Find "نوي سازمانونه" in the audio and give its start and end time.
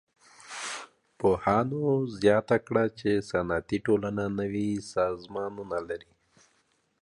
4.39-5.77